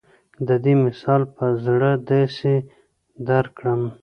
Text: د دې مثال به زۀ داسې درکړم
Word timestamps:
د 0.47 0.49
دې 0.63 0.73
مثال 0.85 1.21
به 1.33 1.45
زۀ 1.63 1.91
داسې 2.09 2.53
درکړم 3.27 3.81